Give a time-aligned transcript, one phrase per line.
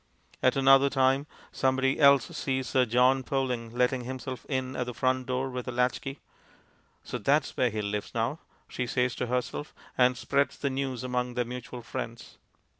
[0.41, 5.27] At another time somebody else sees Sir John Poling letting himself in at the front
[5.27, 6.17] door with a latch key.
[7.03, 11.35] "So that's where he lives now," she says to herself, and spreads the news among
[11.35, 12.39] their mutual friends.